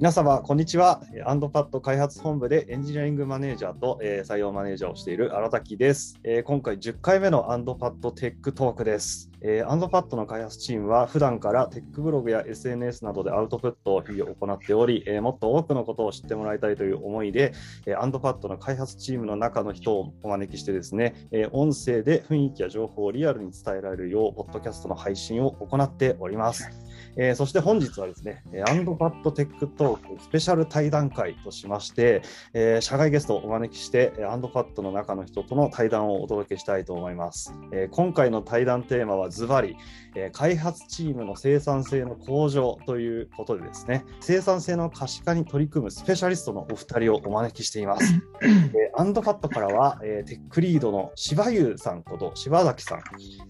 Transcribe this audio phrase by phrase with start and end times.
[0.00, 1.02] 皆様、こんにちは。
[1.26, 9.30] ANDPAD 開発本部でエンジニアリングマネージャーと、えー、採用マネージャーをしている荒滝です、えー、今回10回目の ANDPAD TECH TALK です。
[9.42, 17.52] えー、 ANDPAD の開発チームは普段からテックブログや SNS などでアウトプットを日々行っており、えー、もっと多くのことを知ってもらいたいという思いで、
[17.84, 26.89] えー、 ANDPAD の開発チームの中の人をお招きしてですね、えー、音声で雰囲気や情報をリアルに伝えられるよう、ポッドキャストの配信を行っております。
[27.16, 32.22] えー、そして本日はですね、 ANDPAD TECH TALK スペシャル対談会としまして、
[32.54, 37.54] えー、社外ゲストをお招きして、 ANDPAD の中の人との対談をお届けしたいと思います。
[37.72, 39.76] えー、今回の対談テーマはズバリ、
[40.14, 48.04] えー、開発チームの生産性の向上ということでですね、生産性の可視化に取り組むスペシャリストのお二人をお招きしています。
[48.42, 53.02] えー、 ANDPAD からは、えー、テックリードの柴優さんこと柴崎さん、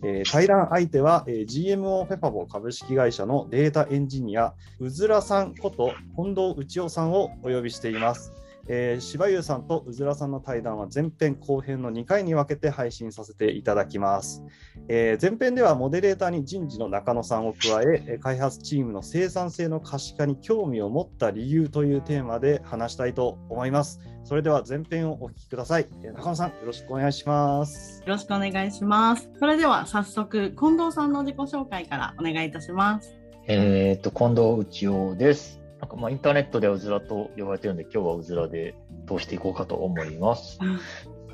[0.02, 8.32] えー、対談相手は、えー、GMO ペパボ株式会社のデータエンジニア、うずらさんこと近藤内夫さんをお呼びしています。
[8.72, 14.44] えー、柴優さんとうずらさんの対談は前編後編の2回に分けて配信させていただきます、
[14.88, 24.00] えー、前編ではモデレーターに人事の中野さんを加え開発チームの生産性の可視化に興味を持った理由というテーマで話したいと思います。
[24.22, 25.86] それでは前編をお聞きください。
[26.02, 28.00] 中野さんよろしくお願いします。
[28.00, 29.28] よろしくお願いします。
[29.38, 33.19] それでは早速近藤さんの自己紹介からお願いいたします。
[33.46, 38.74] えっ、と近藤内夫ですなんかまあインターネットではうずらと呼ばれてるんで、今日はうずらで
[39.08, 40.58] 通していこうかと思います。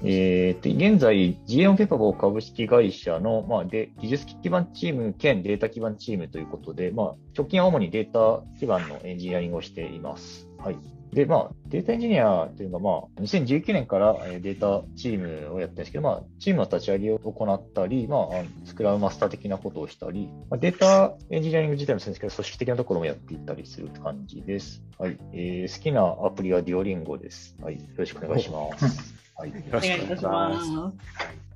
[0.05, 10.49] えっと、現在、GM ペパボー株式会社の、まあ、で技術基盤チーム兼データ基盤チームということで、まあ、直近は主にデータ基盤のエンジニアリングをしています。
[10.59, 10.96] はい。
[11.13, 24.83] で、まあ、データエンジニアというのは、まあ、2019年からデータチームをやってるんですけど、まあ、チームの立ち上げを行ったり、まあ、スクラムマスター的なことをしたり、まあ、データエンジニアリング自体もそうですけど、組織的なところもやっていったりする感じです。
[24.99, 25.19] はい。
[25.33, 27.57] えー、好きなアプリはデュオリンゴです。
[27.63, 27.77] はい。
[27.77, 29.26] よろしくお願いします。
[29.39, 30.71] はい、よろしくお願いします。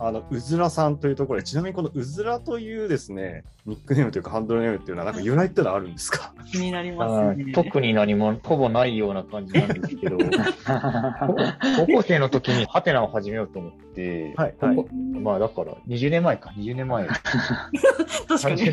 [0.03, 6.33] あのうずらさんというところで、ちなみにこのうずらというですね、ニックネームというかハンドルネームっていうのは、なんか由来ってのはあるんですか？
[6.51, 10.17] 気になります、ね、特に何もほぼないような感じなんですけど、
[11.77, 14.87] 高校生の時にハテナを始めようと思って、はい、はい、
[15.19, 17.07] まあだから20年前か、20年前。
[18.29, 18.65] 確かに。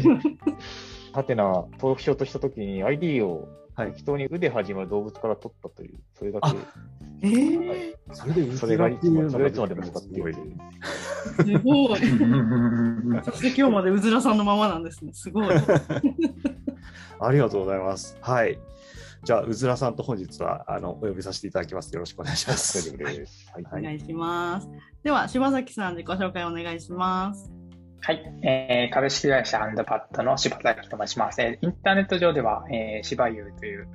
[1.13, 3.47] ハテナ登録しようとした時に ID を
[3.85, 6.57] 適当に「う」で始まる動物から取ったという、それだけ。
[7.21, 10.33] えー、はい、それでそれがいつも、それがいつまでも使っている。
[10.33, 11.99] すごい。
[13.23, 15.13] そして今日までうずらさんのままなんですね。
[15.13, 15.47] すごい。
[17.19, 18.17] ありがとうございます。
[18.21, 18.59] はい。
[19.23, 21.91] じゃあ、うずらさんと本日はあのお呼びさせていただきます。
[21.93, 22.95] よろしくお願いします。
[22.95, 24.69] はい、お願いします。
[25.03, 27.66] では、柴崎さん、自己紹介お願いします。
[27.99, 31.41] はい、えー、株式会社 ANDPAD の柴崎と申します。
[31.41, 33.87] インターネット上では、えー、柴優という、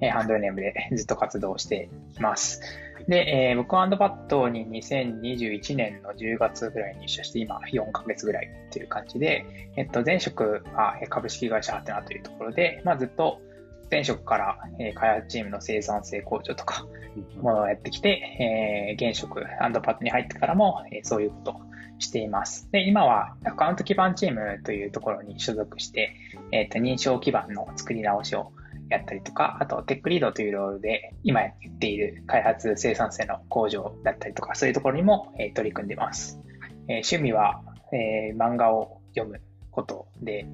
[0.00, 2.60] えー、ハンドルネームでずっと活動しています。
[3.08, 9.44] で、えー、僕は ANDPAD に2021年の10月ぐらいに入社して、今4ヶ月ぐらいっていう感じで、
[9.76, 13.40] えっと、前職は株式会社はてなというところで、まあ、ずっと
[13.90, 16.86] 前職から、えー、開発チームの生産性向上とか、
[17.40, 21.60] ものをやってきて、えー、現職、 ANDPAD に入ってからも、えー、そういうこと
[21.98, 22.70] しています。
[22.70, 26.14] で、今はアカウント基盤チームというところに所属して、
[26.52, 28.52] えっ、ー、と、認証基盤の作り直しを
[28.88, 36.40] やったりとか、あとテックリードというロールで今言っている開発生産性の向上だったりとか、そういうところにも、えー、取り組んでいます。
[36.88, 37.62] えー、趣味は、
[37.92, 39.40] えー、漫画を読む
[39.70, 40.46] ことで、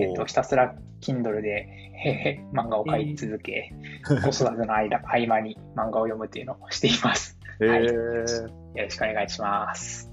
[0.00, 1.68] えっと、ひたすら Kindle で、
[2.04, 3.72] えー、漫画を描い続け、
[4.06, 7.38] 子育ての間 合間に漫画を読むというのをしています。
[7.60, 7.92] はい、よ
[8.22, 10.10] ろしくお願いします。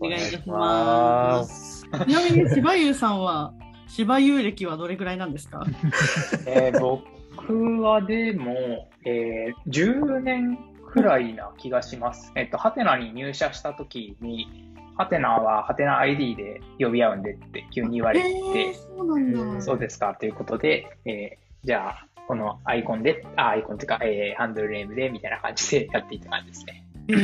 [0.00, 1.84] お願いします。
[1.84, 3.52] ちなみに柴優さんは
[3.86, 5.64] 柴優歴はどれぐらいなんですか？
[6.46, 10.58] えー、僕はでも、えー、10年
[10.90, 12.32] くらいな気がします。
[12.34, 14.71] えっとハテナに入社した時に。
[14.96, 19.62] ハテナはハテナ ID で呼び合うんでって急に言われて、えー、そうなんだ。
[19.62, 26.86] そうですかということで、えー、じゃあこのアイコンで、あ、アイコンっていうか、えー、ハンドルネームでみたいな感じでやっていった感じですね。
[27.08, 27.14] え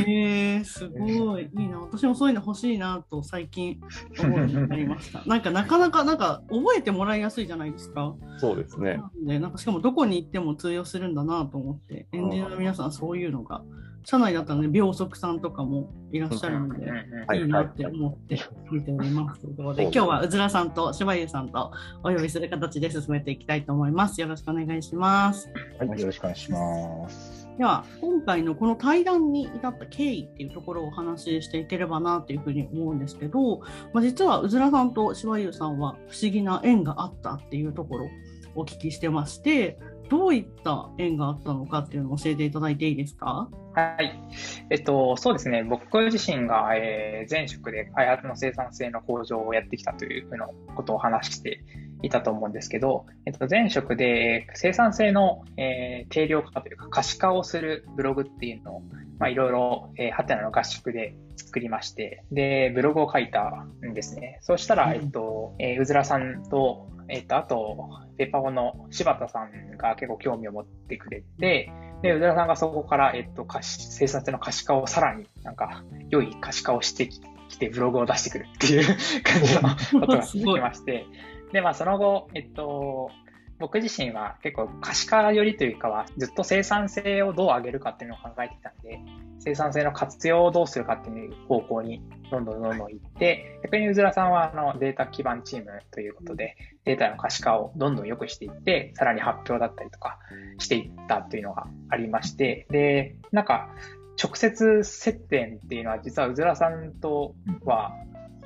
[0.59, 1.49] ー、すごい。
[1.56, 1.79] いいな。
[1.81, 3.81] 私もそういうの欲しいなと最近
[4.19, 5.23] 思うようになりました。
[5.25, 8.14] なんかなかなかなんか覚えてもらいやすいじゃないですか。
[8.38, 9.00] そうですね。
[9.25, 13.62] でなんかしかもどこに行っても通用するんだなと思ってエンジニアの皆さんそういうのが
[14.10, 16.87] 社内だったらね秒速さんとかもいらっしゃるので、
[17.37, 18.40] いいなって思って
[18.70, 21.72] 見ておりますということで今日はうずらさんと柴優さんと
[22.02, 24.19] お呼びする形で進めていきたいと思います。
[24.22, 25.50] よろしくお願いします。
[25.78, 27.46] はい、よろしくお願いします。
[27.58, 33.58] では今回のこの対談に至った経緯っていうところをお話ししていければなというふうに思うんですけど、
[33.93, 38.08] まあ、実はうずらさんとしわゆうさんは不思議な縁があったっていうところを
[38.54, 39.78] お聞きしてまして
[40.08, 43.49] どういった縁があったのかっていうのを教えていただいていいですか？
[43.75, 44.19] はい。
[44.70, 45.62] えっと、そうですね。
[45.62, 51.62] 僕自身が、えー、前職で開発の生産性の向上をやってきたというふうなことを話して
[52.02, 58.82] いたと思うんですけど、えっと、前職で生産性の、えー、定量化というか可視化をするブログっていうのを、
[59.28, 64.38] いろいろ、ハテナの合宿で作りまして、で、ブログを書いたんですね。
[64.43, 67.88] そうしたら、えっと、えー、うずらさんと、えっと、あと、
[68.19, 77.20] ペパオの柴田さんが結構興味を持ってくれて、で、うずらさんがそこから、えっと、可視、生産性の可視化をさらになんか、良い可視化をしてき
[77.58, 78.85] て、ブログを出してくるっていう
[79.25, 81.06] 感じのことが 続きまして、
[81.52, 83.11] で、まあ、その後、えっと、
[83.58, 89.00] 僕自身は結構可視化よりというかは、ずっと生産性をどう上げるかっていうのを考えてきたんで、
[89.40, 100.19] 生産性の活用をどうするかっていう方向にどんどんどんどん行って、逆にうずらさんはあのデータ基盤チームということで、データの可視化をどんどん良くしていって、さらに発表だったりとか
[100.58, 103.70] していったというのがありまして、で、なんか、
[104.20, 107.93] 直接接点っていうのは実はうずらさんとは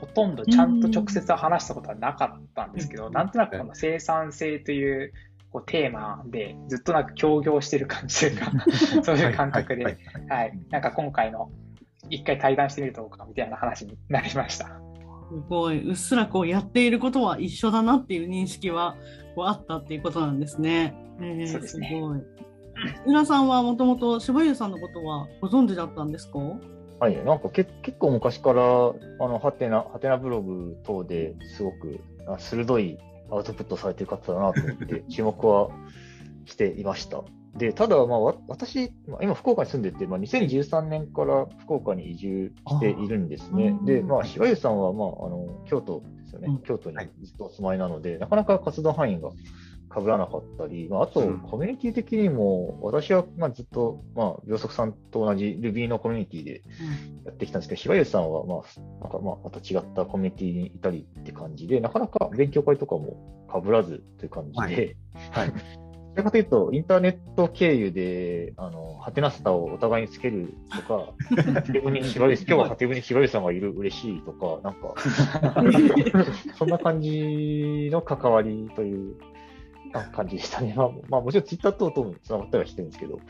[0.02, 5.12] ほとんどちゃんと直接話したことはなかったんですけど、なんとなくこの生産性という
[5.52, 8.50] こうテーマでずっとなんか協業してる感じというか
[9.04, 11.52] そういう感覚で、はい、はい、なんか今回の
[12.10, 14.66] 一回対談してみるとかみたいな話になりました。
[14.66, 14.72] す
[15.48, 18.96] ごい、うっすらこうやっていることは一緒だなっていう認識は
[19.36, 20.96] こうあったっていうことなんですね。
[21.20, 21.88] えー、そうですね。
[21.94, 22.20] すごい。
[23.06, 26.38] 浦さんはもともと柴優さんのことはご存知だったんですか？
[27.02, 28.64] はい、なんかけ結構昔から、あ
[29.26, 31.98] の、ハテナ、ハテナブログ等ですごく
[32.38, 32.96] 鋭い
[33.28, 35.70] アウトプットされてる方だなと思って 注目は
[36.44, 37.24] していました。
[37.56, 43.76] で、ただ、まあ、私、今、福岡に住んでて、まあ、2013年から福岡に移住しているんですね。
[43.84, 49.30] で、まあ、柴湯さんは、まあ、あの京都ですよね、うん、京都にずっとお住まいなので、はい、なかなか活動範囲が
[49.92, 56.62] かぶらなかったり、まあ、あと、コミュニティ的にも、私はまあずっと、まあ、秒速さんと同じ Ruby のコミュニティで
[57.26, 64.96] やってきたんですけど、柴湯さんは、まあ、なんかまあまた違ったコミュニティにいたりって感じで、なかなか勉強会とかもかぶらずという感じで、
[65.30, 65.52] はい。
[66.14, 71.14] らかというと、インターネット経由で、あの、ハテナスタをお互いにつけるとか、
[71.54, 74.94] ハテブに縛り、 今日はハテブに縛りさんがいる嬉しいとか、なんか、
[76.56, 79.31] そんな感じの関わりというな
[79.92, 80.74] 感じでしたね。
[80.76, 83.20] まあ、まあ、もちろんツイッター等々もつながったりはしてるんですけど、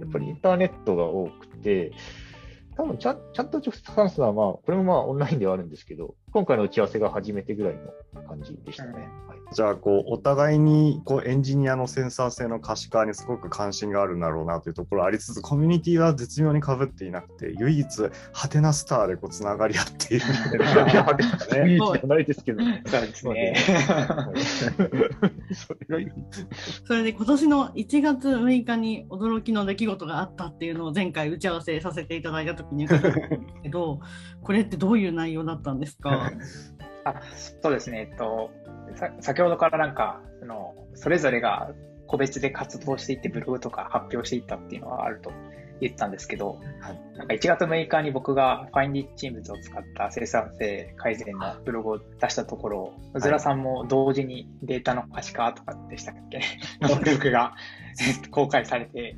[0.00, 1.92] やっぱりインターネットが多くて、
[2.76, 7.74] 多分ちゃちゃんと直接話すのは、まあ、これもまあオンラインではあるんですけど、今回の打ち合わせが初めてぐらい
[8.14, 8.92] の感じでしたね。
[9.28, 17.86] はいじゃあこうお互いにこうエンジニアのセンサー性の可視化にすごく関心があるんだろうなというところありつつコミュニティは絶妙にかぶっていなくて唯一
[18.32, 21.04] ハテナスターでこうつながり合っているみたいな、
[21.64, 23.54] ね、ないですけど、そうですね。
[26.86, 34.00] それで今年の1月6日に驚きの出来事があったっていうのを前回打ち合わせさせていただいた時に伺ったんですけど
[34.42, 36.30] これってどういう内容だったんですか？
[37.04, 37.20] あ
[37.60, 38.50] そうですね、えっと、
[39.20, 41.70] 先ほどからなんかそのそれぞれが
[42.06, 45.32] 個別で活動していってブログとか発表していったっていうのはあると
[45.80, 56.40] 言ったんですけど、はい、なんか1月6日に僕がファインディチームズを使った生産性改善のブログを出したところ、うずらさんも同時にデータの可視化とかでしたっけ？
[56.80, 57.54] のブログが
[58.30, 59.16] 公開されて、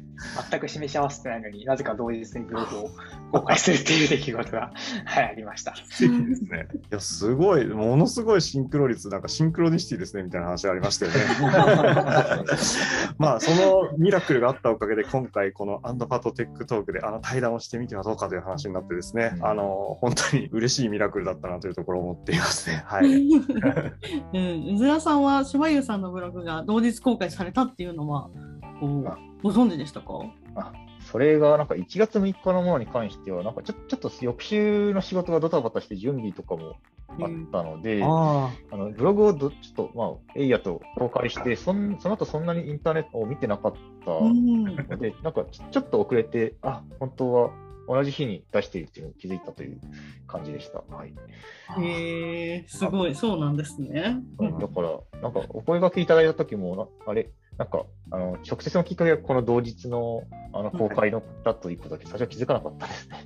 [0.51, 2.91] 全く示し合わせてないのになぜか同日にブログを
[3.33, 4.73] 公開するっていう出来事が、
[5.05, 5.73] はい、ありました。
[5.73, 6.69] いいですね。
[6.73, 11.19] いや、すごい、ものすごいシンクロ率、なんかシンクロニシティですねみたいな話ありましたよね。
[13.19, 22.83] まあ、そのミラクルがあったおかげで、今回、この ANDPAD TECH TALK であの対談をしてみてはどうかという話になってですね、うん、あの本当に嬉しいミラクルだったなというところを思っていますね。
[22.87, 23.07] はい。
[24.35, 28.31] うん、うずらさんは柴優さんのブログが同日公開されたっていうのは、
[28.81, 30.21] ご存知でしたか？
[30.57, 36.77] あそれがなんか1月3日のものに関しては、なんかちょちょっと翌週の仕事がドタバタして準備とかも
[37.21, 47.51] あったので、あのブログをどちょっと、まあ、エイヤと公開してそん、その後そんなにインターネットを見てなかったので、なんかちょっと遅れて、あ本当は
[47.87, 49.79] 同じ日に出しているっていうのに気づいたという
[50.27, 50.83] 感じでした。
[50.95, 51.15] はい、
[51.83, 54.17] へえすごい、そうなんですね。
[54.39, 63.17] だから、なんかお声がけいただいた時も、あれ、なんか、あの、直接のきっかけはこの同日の、あの、公開のだということだけ、最初は気づかなかったですね。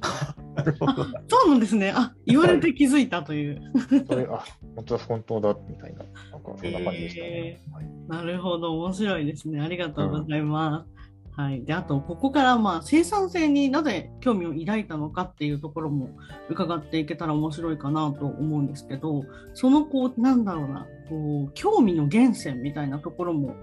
[1.28, 1.92] そうなんですね。
[1.94, 3.62] あ、言われて気づいたという。
[4.06, 4.44] それ、あ、
[4.76, 7.60] 本当だ、本当だ、みたいな、なんか、そんな感じでしたね。
[7.72, 9.60] はい、なるほど、面白いですね。
[9.60, 10.92] ありがとうございます。
[11.38, 16.10] うん、はい、であとここからまあ生産性になぜ興味を抱いたのかっていうところも
[16.48, 19.22] 伺っていけたら面白いかなと思うんですけど
[19.54, 23.54] そのこうなんだろうなこう興味の源泉みたいなところも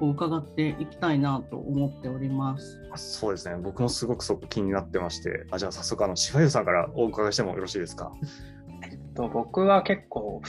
[0.00, 2.80] こう伺っていきたいなと思っております。
[2.96, 3.56] そうですね。
[3.62, 8.10] 僕もすごくそこ気になってまして、あじゃあ早速あの柴湯さんからお伺いしてもよろしいですか？
[9.14, 10.40] と僕は結構、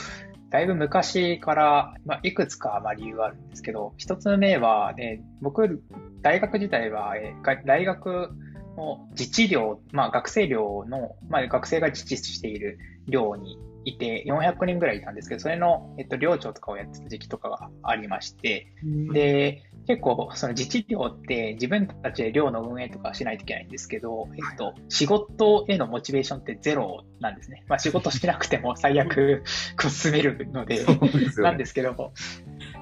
[0.50, 5.82] だいぶ昔から、まあ、いくつかまあ理由があるんですけど、一つ目は、ね、僕、
[6.22, 7.34] 大学時代は、え
[7.66, 8.30] 大学
[8.76, 12.78] の自治寮、まあ、学生寮の、まあ、学生が自治している
[13.08, 18.68] 寮にいて、400人ぐらいいたんですけど、それの、えっと、寮長とかをやってた時期とかがありまして、
[19.12, 27.64] で、結構、その自治寮って自分たちで寮の運営とかしないといけないんですけど、えっと、仕事へのモチベーションってゼロなんですね。
[27.68, 29.42] まあ仕事しなくても最悪
[29.80, 30.84] こう進めるので、
[31.38, 32.12] なんですけど、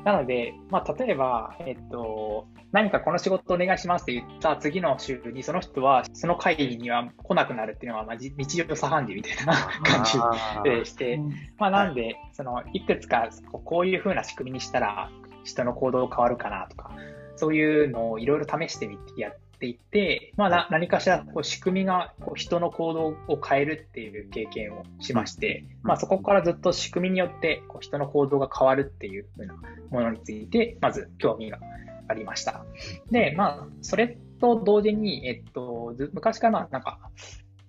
[0.05, 10.19] なので、まあ例えば、えっと、何かこの仕事お願いしますって言った次の週にその人はその会議には来なくなるっていうのは、まあじ日常茶飯事みたいな 感じ
[10.63, 11.21] で して、
[11.59, 15.11] まあ、なんで、そのいくつかこうこういう風な仕組みにしたら
[15.45, 16.93] 人の行動変わるかなとか、
[17.37, 29.55] そういうのをいろいろ試してみてやっていって、まあ、な何かしらこう仕組みがこう人の行動を変えるっていう経験をしまして、まあ、そこからずっと仕組みによってこう人の行動が変わるっていう風な
[29.91, 31.59] ものについて、まず興味が
[32.09, 32.65] ありました。
[33.11, 36.99] で、まあ、それと同時に、えっと、ず昔からなんか、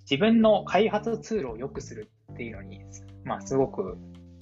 [0.10, 2.82] 自分の開発ツールを良くするっていうのに、
[3.24, 3.98] まあ、すごく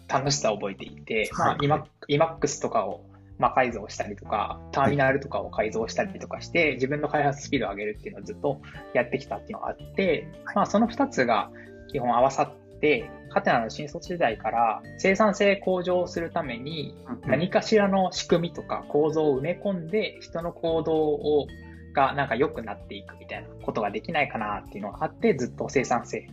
[0.08, 3.06] 楽しさを覚えていて、まあ、今 EMAX とかを
[3.40, 8.62] 魔改造したりとか、ターミナルとかを改造したりとかして、自分の開発スピードを上げるっていうのをずっと
[8.94, 11.50] やってきたっていうのがあって、まあ、その2つが
[11.92, 16.96] 基本合わさって、カテナの新卒時代から生産性向上するために
[17.28, 21.48] 何かしらの仕組みとか構造を埋め込んで人の行動を
[21.94, 26.28] がなんか良くなっていくみたいなことができないかなっていうのがあって、ずっと生産性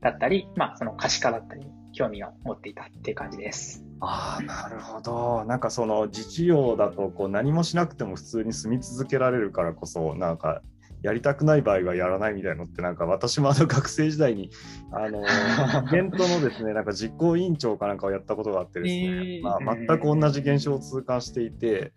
[0.00, 3.89] だったり、まあその可視化だったり、興味を持っていたっていう感じです。
[4.00, 5.44] ああなるほど。
[5.44, 10.62] なんかその自治用だとこう何もしなくても普通に住み続けられるからこそなんか
[11.02, 14.50] やりたくない場合はやらないみたいなのってなんか私もあの学生時代に
[14.92, 21.92] あのイベントのですねなんか実行委員長かなんかをやったことがあってですね、えーまあ、全く同じ現象を痛感していて、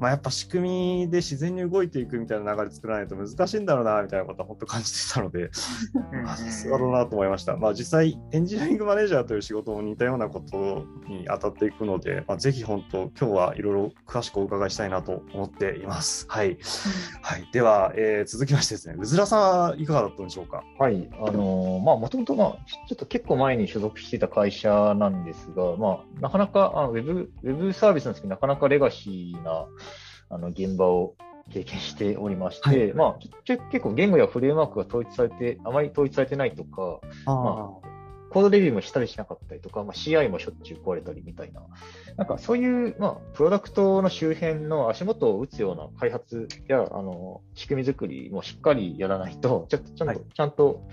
[0.00, 5.50] まあ、やっぱ仕組みで自然に動いていくみたいな流れ作らないと難しいんだろうなみたいなことは本当感じてたので
[6.24, 7.56] まあさすがだなと思いました。
[7.56, 16.26] まあ、実際、エンジニアリングマネージャーという仕事も似たようなことに当たっていくので、まあ、ぜひ本当、今日はいろいろ詳しくお伺いしたいなと思っています。
[16.28, 16.58] はい。
[17.22, 20.62] はい、では、えー続きましてですね、うずらさんはいかがだったんでしょうか？
[20.78, 22.56] はい、あのーまあ、もともと、まあ、
[22.88, 29.66] ちょっと結構前に所属していた会社なんですが、まあ、なかなか、あのウェブ、ウェブサービスなんですけど、なかなかレガシーな、
[30.30, 31.14] あの、現場を
[31.52, 37.70] 経験しておりまして、はいまあ、ちょ結構言語やフレームワークが統一されて、あまり統一されてないとか、あ
[38.36, 41.62] コードレビューもしたりしなかったりとか、まあ、CI もしょっちゅう壊れたりみたいな、
[42.18, 50.86] なんかそういう、まあ、プロダクトの周辺の足元を打つような開発や、あの、仕組み作りもしっかりやらないと、ちょっとちゃんと、はいちゃんと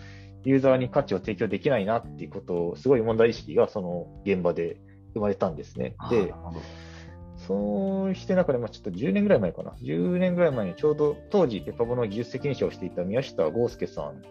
[0.46, 4.78] ユーザーに価値を提供できないなっていうことを、すごい問題意識がその現場で
[5.14, 5.98] 生まれたんですね。
[6.10, 6.34] で
[7.46, 9.72] そうして中で、まあ、ちょっと10年ぐらい前かな。
[9.84, 14.22] 10年ぐらい前にちょうど当時、ペパボの技術責任者をしていた宮下豪介さん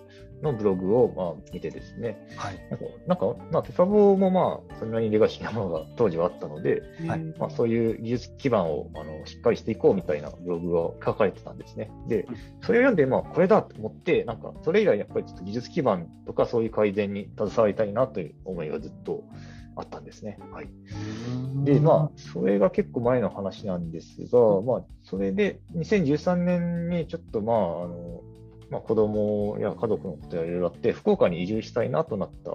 [0.43, 2.59] のブログを、まあ、見てですね、はい。
[2.71, 11.91] なんか、なんかまあ、ペパボもまあ、それなりにレガシーなものが当時はあったので、はいまあ、そういう技術基盤をあのしっかりしていこうみたいなブログが書かれてたんですね。
[12.09, 12.27] で、
[12.63, 19.25] それを読んで、まあ、これだと思って、なんか、それ以来やっぱりちょっと技術基盤とかそういう改善に携わりたいなという思いがずっと
[19.77, 20.39] あったんですね。
[20.53, 20.69] はい。
[21.65, 27.59] で、まあ、それが結構前の話なんですが、まあ、それで2013年にちょっと、まあ、あ
[27.89, 28.23] の、
[28.73, 32.53] まあ、子供や家族のことやいろいろあって、福岡に移住したいなとなった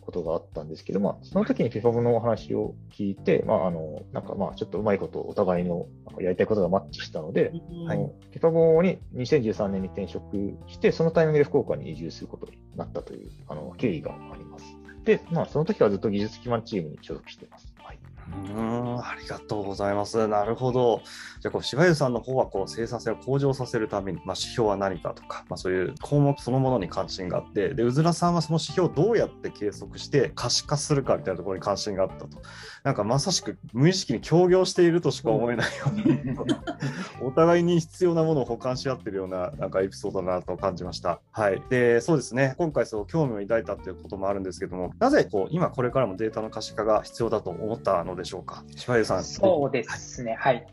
[0.00, 5.86] ことがあったんですけど、まあ、その時にピファブのお話を聞いて、まあ、あの、なんかまあ、ちょっとうまいことお互いの
[6.20, 7.52] やりたいことがマッチしたので、
[7.88, 14.64] あのピファボに2013年に転職して、そのタイミングで福岡に移住することになったというあの経緯があります。
[15.04, 17.74] で、まあ、その時はずっと技術基盤チームに所属しています。
[17.82, 17.98] はい。
[18.28, 18.67] うーん
[19.28, 20.26] がとうございます。
[20.28, 21.02] なるほど。
[21.40, 32.42] じゃあこう柴湯さんの方はこう生産性を向上させるために、まあ、指標は何かとか、まあ、そういう項目そのものに関心があってでうずらさんはその指標をどうやって計測して可視化するかみたいなところに関心があったと。
[32.84, 35.72] なんかまさしく無意識に協業しているとしか思えないよ
[36.42, 36.62] うな、
[37.22, 41.20] お互いに必要なものを補完し合ってるようななんかエピソードだなと感じました。
[41.32, 41.62] はい。
[41.68, 42.54] で、そうですね。
[42.56, 48.64] 今回そう興味を抱いたっていうこともあるんですけども、なぜこう今これからもデータの可視化が必要だと思ったのでしょうか？
[48.76, 49.17] 柴湯さん。
[49.22, 50.66] そうですね、はい。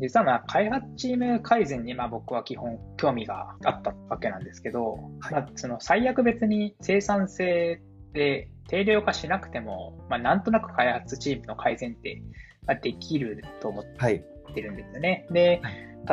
[0.00, 12.22] 実はまあ開発チーム改善にまあ僕は基本興味があったわけなんですけど、はいまあ、その最悪別に生産性で定量化しなくても、まあ、なんとなく開発チームの改善って
[12.66, 15.26] まあできると思ってるんですよね。
[15.30, 15.60] で、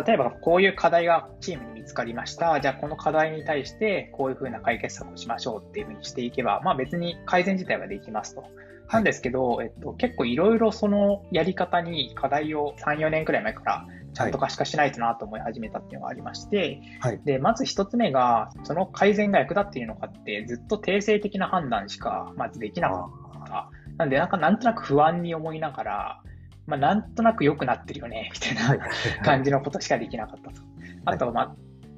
[0.06, 2.60] 例えばこういう課題がチームに見つかりました。
[2.60, 8.44] じゃあこの課題に対してこういうふうな解決策をしましょうっていうふうにしていけば、まあ別に改善自体はできますと。
[8.92, 23.10] なんですけど、えっと、結構いろいろそのやり方に課題を3、4年くらい前からちゃんと可視化しないとなと思い始めたっていうのがありまして、はい、で、まず一つ目が、その改善が役立っているのかって、ずっと定性的な判断しかまずできなか
[23.44, 23.70] った。
[23.98, 26.22] なんで、なんかなんとなく不安に思いながら、
[26.66, 28.88] まあ、なんとなく良くなってるよね、 みたいな
[29.24, 30.62] 感じのことしかできなかったと。
[31.06, 31.56] あと、まあ、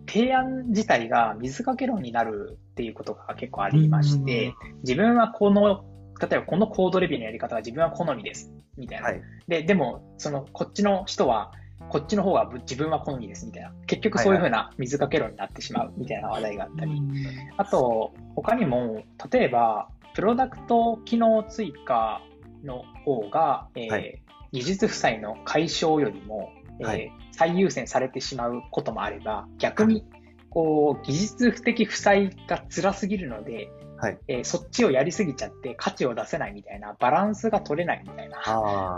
[0.07, 4.53] 提案自体が水かけ論になるっていうことが結構ありまして、
[4.83, 5.85] 自分はこの
[6.19, 9.05] 例えばこのコードレビューのやり方は自分は好みです、みたいな。
[9.05, 11.53] はい、で、でも、その、こっちの人は、
[11.89, 13.71] こっちの方が自分は好みです、みたいな。
[13.87, 17.01] 結局そういうふうな水かけ論になってしまう、みたいな話題があったり。
[17.57, 22.21] あと、他にも、例えば、プロダクト機能追加
[22.63, 24.21] の方が、えー、はい、
[24.51, 30.05] 技術負債の解消よりも、えーはい、最優先されてしまうこともあれば、逆に、
[30.49, 33.69] こう、技術的負債が辛すぎるので、
[34.01, 34.19] はい。
[34.27, 38.37] えー、そっちをやりすぎちゃって価値を出せないみたいなバランスが取れないみたいな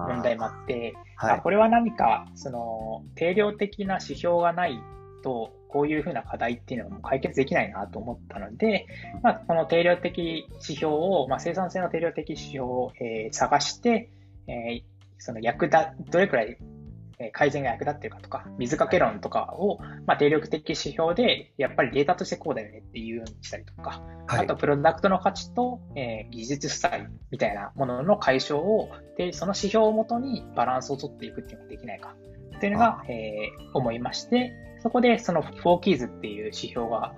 [0.08, 4.80] 問題もあって、はい、これは何かその定量的な指標がない
[5.24, 8.86] とこういうふうな課題っていうのはもう解決できないなと思ったので、
[9.24, 14.10] まあ、この定量的指標を、まあ、生産性の定量的指標を、えー、探して、
[14.48, 14.84] えー、
[15.18, 15.78] その役立、
[16.10, 16.58] どれくらい
[17.30, 32.16] 改善が役立ってるかとか、水かけ論とかを、まあ、定力的指標で、やっぱりデータとしてこうだよねっていうようにしたりとか、はい、あと、プロダクトの価値と、えー、技術負債みたいなものの解消を、で、その指標をもとにバランスを取っていくっていうのができないか
[32.58, 37.14] っていうのが、えー、思いまして、そこでその4キーズっていう指標が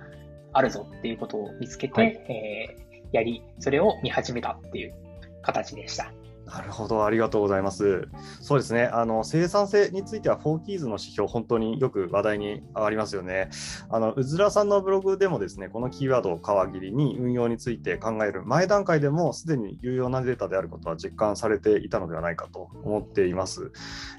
[0.52, 4.94] あるぞっていうことを見つけて、はい、えー、やり、それを見始めたっていう
[5.42, 6.12] 形でした。
[6.46, 8.08] なるほど、ありがとうございます。
[8.40, 13.50] そうですね、あの生産性については、フォーキーズの指標、本当によく話題に上がりますよね。
[13.90, 23.72] あのうずらさんのブログでも、ですねこのキーワードを皮切りに運用について考える前段階でも、すでに有用なデータであることは実感されていたのではないかと思っています。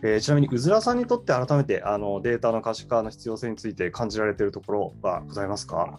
[0.03, 5.97] えー、ちなみに、うずらさんにとって改めてあのデータの可視化の必要性について感じられているところはございますか？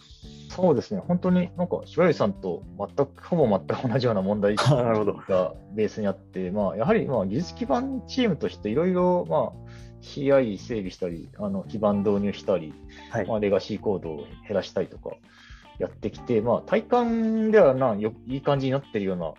[0.51, 4.65] そうですね、本当になんか、しばゆさんと全く、ほぼ全く同じような問題が
[5.75, 6.16] ベースにあって、
[6.53, 9.53] まあ、やはりまあ技術基盤チームとしていろいろ、まあ、
[10.03, 12.73] CI 整備したり、あの基盤導入したり、
[13.11, 15.11] はい、まあ、レガシーコードを減らしたりとか
[15.79, 19.35] やってきて、まあ、体感ではなよいい感じになってるような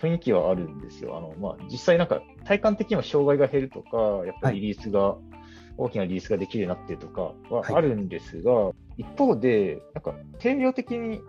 [0.00, 1.16] 雰囲気はあるんですよ。
[1.16, 5.18] あのまあ、実際なんか体感的にも障害が減るとか、やっぱりリリースが、はい、
[5.76, 11.20] 大きなリリースができるようになってるとかはあるんですが、はい、一方で、なんか定量的に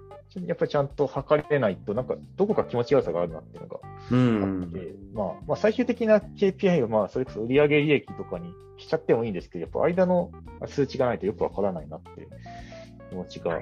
[0.45, 10.31] やっぱりちゃんと測れないと、なんかどこか気持ち悪さがあるなっていうのがあって、まあ、まあ、最終的な KPI は、まあ、それこそ売上利益とかにしちゃってもいいんですけど、やっぱ間の
[10.67, 12.78] 数値がないとよくわからないなって気
[13.15, 13.61] 持ちが、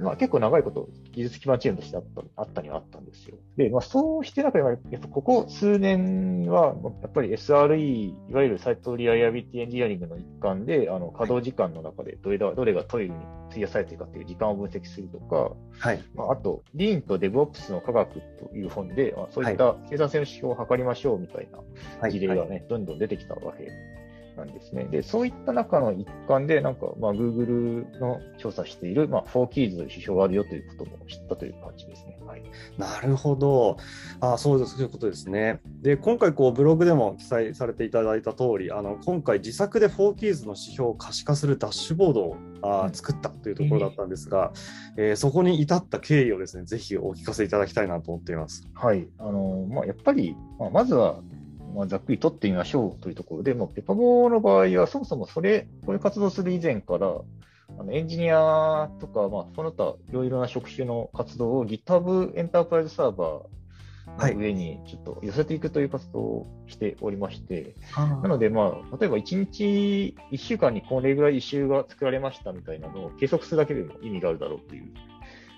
[0.00, 3.36] まあ、結構長いこと技術基盤チームとしてあったあったにはあったんですよ。
[3.56, 13.14] で、まあ、そうして中でやっぱここ数年は、やっぱり SRE、いわゆるサイトリアイアビリティエンジニアリングの一環で、あの稼働時間の中でどれだどれがトイレに
[13.50, 16.02] 費やされているかという時間を分析するとか、はい。
[16.14, 21.48] まあ、あと、リーンと DevOps の科学という本で、まあ、そういった生産性の指標を測りましょうみたい
[22.00, 23.68] な事例がね、はいはい、どんどん出てきたわけ
[24.38, 24.84] なんですね。
[24.84, 32.18] で、そういった中の一環で、なんか、まあ、Google の調査している、まあ、4キーズの指標があるよということも知ったという感じですね。
[32.26, 32.42] はい、
[32.76, 33.76] なるほど。
[34.20, 35.60] あそうです、そういうことですね。
[35.82, 44.52] で、今回、こう、ブログでも記載されていただいた通り、あの、今回、自作で4キーズの指標を可視化するダッシュボードをあ作ったというところだったんですが、
[44.96, 48.68] えー、そこに至った経緯をですね、ぜひお聞かせいただきたいなと思っています。
[48.74, 49.08] はい。
[49.18, 51.20] あの、まあ、やっぱり、まあ、まずは、
[51.74, 57.20] まあ、ざっくり取ってみましょうというところで、もうペパボの場合は、そもそもそれ、こういう活動する以前から、
[57.78, 74.90] あのエンジニアとか、まあ、その他いろいろな職種の活動を GitHub エンタープライズサーバーの上にちょっと寄せていくという活動をしておりまして、はい、なので、まあ、例えば1日、1週間にこれぐらい一周が作られましたみたいなのを計測するだけでも意味があるだろうという、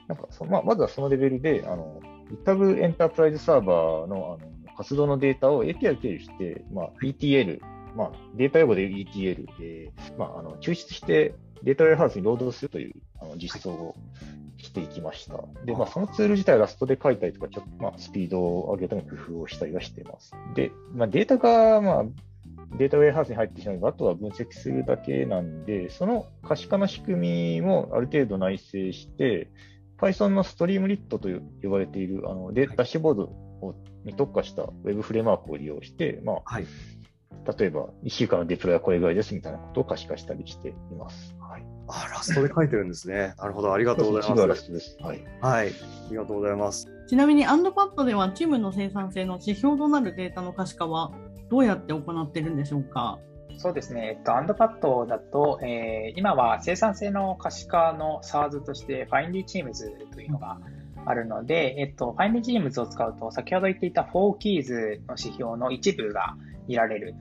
[0.09, 2.01] なんかそまあ、まずはそのレベルで、あの
[2.45, 7.61] GitHub エンタープライズサーバーのあの活動のデータを API を経由して、まあ、ETL、
[7.95, 13.95] まあ、データ用語で ETL で、まあ、あの抽出してデータウェアハウスにロードするというあの実装を
[14.57, 15.39] していきました。
[15.67, 20.33] で、まあ、そのツール自体ラストで書いたりとか、ちょっと、まあ、スピードを上げるために工夫をしたりはしています。
[20.55, 22.05] で、まあ、データが、まあ、
[22.79, 29.51] データウェアハウスに入ってしまえば、あとは分析するだけなんで、その可視化の仕組みもある程度内製して、
[29.99, 31.29] Python のストリームリットと
[31.63, 33.50] 呼ばれているあのデダッシュボード
[34.05, 36.67] に特化した Web フレームワークを利用して、まあ、はい、
[37.59, 41.35] 例えば1週間のデプロイはこれぐらいですみたいなことを可視化したりしています。
[41.41, 43.35] はい、あラストで書いてるんですね。
[43.39, 44.97] なるほど、ありがとうございます。
[45.03, 45.71] はい、はい、あ
[46.11, 46.89] りがとうございます。
[47.09, 51.13] ちなみに、アンドパッドではチームの生産性の指標となるデータの可視化は
[51.51, 53.19] どうやって行ってるんでしょうか？
[53.59, 59.73] そうですね、えっと、アンドパッドだと、えー、今は生産性の可視化の SARS として Findy Teams
[60.15, 60.59] というのが
[61.07, 66.37] あるので、えっと、Findy Teams を使うと、先ほど言っていた4 keys の指標の一部が
[66.69, 67.15] 見られる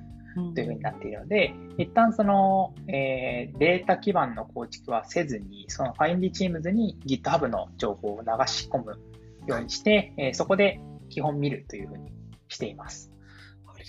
[0.53, 8.99] というふうになっているので、うん、一旦その、えー、データ基盤の構築はせずに、その Findy Teams に GitHub の情報を流し込む
[9.47, 12.11] ようにして、えー、そこで基本見るというふうに
[12.47, 13.11] しています。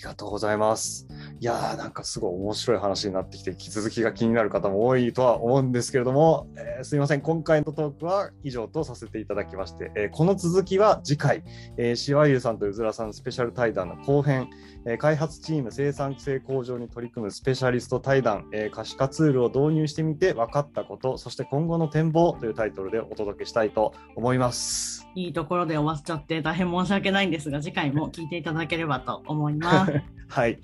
[0.01, 1.07] ありがとうございます。
[1.39, 11.43] いやーなんかすごい面白い話になってきて、引き続きが気になる方も多いとは思うんですけれども、えー、すみません、今回のトークは以上とさせていただきまして、えー、この続きは次回、
[11.77, 14.49] えー、しわゆうさんとうずらさんスペシャル対談の後編、
[14.87, 25.07] えー、開発チーム生産性向上に取り組むスペシャリスト対談、え、可視化ツールを導入してみて分かったこと、そして今後の展望というタイトルでお届けしたいと思います。
[25.13, 29.90] いいところで終わっちゃって大変申し訳ないんですが、次回も聞いていただければと思います。
[30.27, 30.59] はい。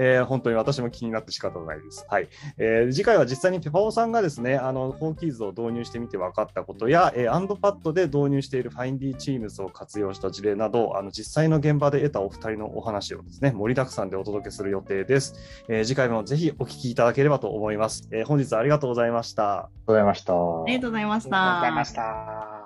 [0.00, 2.06] えー、本当に私も気になって仕方ないです。
[2.08, 2.28] はい。
[2.56, 15.34] えー、次回は実際にペパボさんがですね、あの、 Four Keys を導入してみて分かったことや、えー、 ANDPAD で導入している Findy Teams を活用した事例など、あの、実際の現場で得たお二人のお話をですね、盛りだくさんでお届けする予定です。
[15.68, 18.08] えー、次回もぜひお聞きいただければと思います。
[18.12, 19.42] えー、本日ありがとうございました。
[19.48, 20.32] ありがとうございました。
[20.32, 21.36] ありがとうございました。
[21.36, 22.57] ありがとうございました。